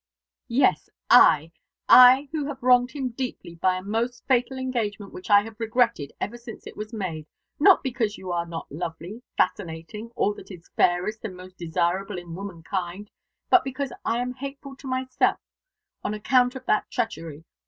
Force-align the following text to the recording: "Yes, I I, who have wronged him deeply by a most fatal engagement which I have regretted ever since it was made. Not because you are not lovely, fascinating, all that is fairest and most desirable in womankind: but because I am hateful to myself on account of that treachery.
"Yes, 0.47 0.89
I 1.11 1.51
I, 1.87 2.27
who 2.31 2.47
have 2.47 2.63
wronged 2.63 2.89
him 2.89 3.09
deeply 3.09 3.53
by 3.53 3.77
a 3.77 3.83
most 3.83 4.25
fatal 4.25 4.57
engagement 4.57 5.13
which 5.13 5.29
I 5.29 5.43
have 5.43 5.59
regretted 5.59 6.11
ever 6.19 6.37
since 6.39 6.65
it 6.65 6.75
was 6.75 6.91
made. 6.91 7.27
Not 7.59 7.83
because 7.83 8.17
you 8.17 8.31
are 8.31 8.47
not 8.47 8.71
lovely, 8.71 9.21
fascinating, 9.37 10.09
all 10.15 10.33
that 10.33 10.49
is 10.49 10.71
fairest 10.75 11.23
and 11.23 11.37
most 11.37 11.57
desirable 11.59 12.17
in 12.17 12.33
womankind: 12.33 13.11
but 13.51 13.63
because 13.63 13.93
I 14.03 14.17
am 14.17 14.33
hateful 14.33 14.75
to 14.77 14.87
myself 14.87 15.37
on 16.03 16.15
account 16.15 16.55
of 16.55 16.65
that 16.65 16.89
treachery. 16.89 17.43